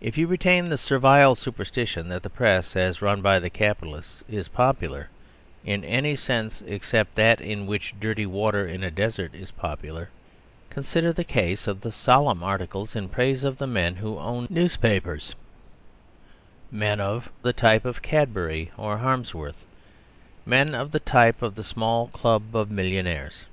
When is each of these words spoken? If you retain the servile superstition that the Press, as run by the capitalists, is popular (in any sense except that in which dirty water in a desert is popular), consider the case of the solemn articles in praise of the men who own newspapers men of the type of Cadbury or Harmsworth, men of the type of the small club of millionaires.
If 0.00 0.16
you 0.16 0.28
retain 0.28 0.68
the 0.68 0.78
servile 0.78 1.34
superstition 1.34 2.08
that 2.10 2.22
the 2.22 2.30
Press, 2.30 2.76
as 2.76 3.02
run 3.02 3.20
by 3.20 3.40
the 3.40 3.50
capitalists, 3.50 4.22
is 4.28 4.46
popular 4.46 5.08
(in 5.64 5.82
any 5.84 6.14
sense 6.14 6.62
except 6.62 7.16
that 7.16 7.40
in 7.40 7.66
which 7.66 7.96
dirty 7.98 8.26
water 8.26 8.64
in 8.64 8.84
a 8.84 8.92
desert 8.92 9.34
is 9.34 9.50
popular), 9.50 10.08
consider 10.70 11.12
the 11.12 11.24
case 11.24 11.66
of 11.66 11.80
the 11.80 11.90
solemn 11.90 12.44
articles 12.44 12.94
in 12.94 13.08
praise 13.08 13.42
of 13.42 13.58
the 13.58 13.66
men 13.66 13.96
who 13.96 14.20
own 14.20 14.46
newspapers 14.50 15.34
men 16.70 17.00
of 17.00 17.28
the 17.42 17.52
type 17.52 17.84
of 17.84 18.02
Cadbury 18.02 18.70
or 18.76 18.98
Harmsworth, 18.98 19.66
men 20.46 20.76
of 20.76 20.92
the 20.92 21.00
type 21.00 21.42
of 21.42 21.56
the 21.56 21.64
small 21.64 22.06
club 22.06 22.54
of 22.54 22.70
millionaires. 22.70 23.46